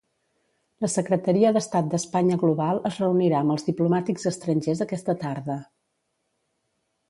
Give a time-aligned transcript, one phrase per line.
[0.85, 5.63] La secretaria d'Estat d'Espanya Global es reunirà amb els diplomàtics estrangers aquesta tarda.